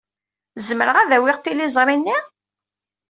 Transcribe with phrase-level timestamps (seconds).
[0.67, 2.17] Zemreɣ ad awiɣ tiliẓri-nni?